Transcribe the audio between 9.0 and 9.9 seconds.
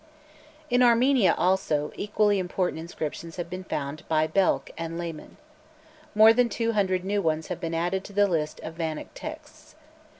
texts.